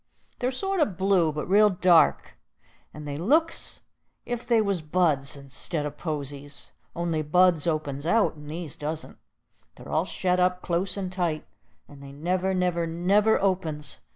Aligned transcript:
They're 0.39 0.51
sort 0.51 0.79
o' 0.81 0.85
blue, 0.85 1.31
but 1.31 1.45
real 1.45 1.69
dark, 1.69 2.35
and 2.91 3.07
they 3.07 3.17
look's 3.17 3.81
if 4.25 4.43
they 4.47 4.59
was 4.59 4.81
buds 4.81 5.37
'stead 5.53 5.85
o' 5.85 5.91
posies 5.91 6.71
only 6.95 7.21
buds 7.21 7.67
opens 7.67 8.07
out, 8.07 8.33
and 8.33 8.49
these 8.49 8.75
doesn't. 8.75 9.19
They're 9.75 9.89
all 9.89 10.05
shet 10.05 10.39
up 10.39 10.63
close 10.63 10.97
and 10.97 11.13
tight, 11.13 11.45
and 11.87 12.01
they 12.01 12.11
never, 12.13 12.55
never, 12.55 12.87
never 12.87 13.39
opens. 13.39 13.99